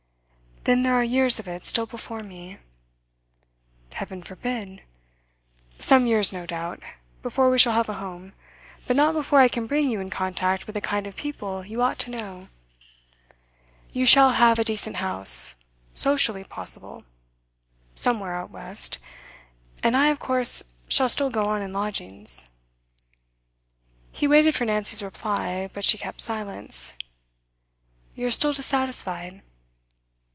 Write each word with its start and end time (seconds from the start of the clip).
'Then 0.63 0.83
there 0.83 0.93
are 0.93 1.03
years 1.03 1.39
of 1.39 1.47
it 1.47 1.65
still 1.65 1.87
before 1.87 2.19
me.' 2.19 2.57
'Heaven 3.93 4.21
forbid! 4.21 4.83
Some 5.79 6.05
years, 6.05 6.31
no 6.31 6.45
doubt, 6.45 6.79
before 7.23 7.49
we 7.49 7.57
shall 7.57 7.73
have 7.73 7.89
a 7.89 7.95
home; 7.95 8.33
but 8.85 8.95
not 8.95 9.13
before 9.15 9.39
I 9.39 9.47
can 9.47 9.65
bring 9.65 9.89
you 9.89 9.99
in 9.99 10.11
contact 10.11 10.67
with 10.67 10.75
the 10.75 10.79
kind 10.79 11.07
of 11.07 11.15
people 11.15 11.65
you 11.65 11.81
ought 11.81 11.97
to 12.01 12.11
know. 12.11 12.49
You 13.91 14.05
shall 14.05 14.33
have 14.33 14.59
a 14.59 14.63
decent 14.63 14.97
house 14.97 15.55
socially 15.95 16.43
possible 16.43 17.01
somewhere 17.95 18.35
out 18.35 18.51
west; 18.51 18.99
and 19.81 19.97
I, 19.97 20.09
of 20.09 20.19
course, 20.19 20.61
shall 20.87 21.09
still 21.09 21.31
go 21.31 21.45
on 21.45 21.63
in 21.63 21.73
lodgings.' 21.73 22.51
He 24.11 24.27
waited 24.27 24.53
for 24.53 24.65
Nancy's 24.65 25.01
reply, 25.01 25.71
but 25.73 25.83
she 25.83 25.97
kept 25.97 26.21
silence. 26.21 26.93
'You 28.13 28.27
are 28.27 28.29
still 28.31 28.53
dissatisfied? 28.53 29.41